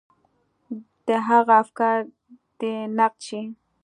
د 1.05 1.07
هغه 1.27 1.53
افکار 1.63 1.99
دې 2.59 2.75
نقد 2.97 3.21
شي. 3.27 3.41